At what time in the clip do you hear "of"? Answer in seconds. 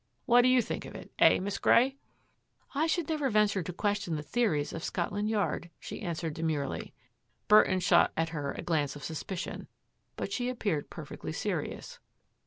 0.85-0.95, 4.73-4.83, 8.95-9.03